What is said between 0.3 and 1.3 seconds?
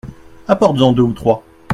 Apportes-en deux ou